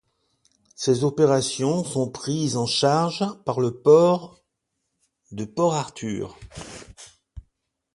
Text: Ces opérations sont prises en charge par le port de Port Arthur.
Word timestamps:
Ces 0.73 1.03
opérations 1.03 1.83
sont 1.83 2.09
prises 2.09 2.57
en 2.57 2.65
charge 2.65 3.23
par 3.45 3.59
le 3.61 3.69
port 3.69 4.41
de 5.31 5.45
Port 5.45 5.75
Arthur. 5.75 6.39